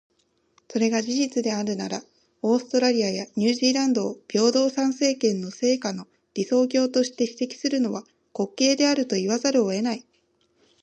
[0.67, 2.03] それが事実であるなら、
[2.41, 8.01] オーストラリアやニュージーランドを平等参政権の成果の理想郷として指摘するのは、
[8.35, 10.03] 滑稽であると言わざるを得ない。